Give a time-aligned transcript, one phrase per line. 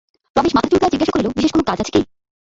[0.35, 2.01] রমেশ মাথা চুলকাইয়া জিজ্ঞাসা করিল, বিশেষ কোনো কাজ আছে কি?